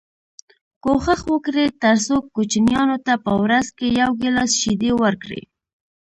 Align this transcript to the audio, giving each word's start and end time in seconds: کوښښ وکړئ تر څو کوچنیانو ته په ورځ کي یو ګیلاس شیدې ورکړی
کوښښ 0.83 1.19
وکړئ 1.31 1.67
تر 1.83 1.95
څو 2.05 2.15
کوچنیانو 2.35 2.97
ته 3.05 3.13
په 3.25 3.31
ورځ 3.43 3.65
کي 3.77 3.87
یو 4.01 4.09
ګیلاس 4.21 4.51
شیدې 4.61 4.91
ورکړی 5.01 5.41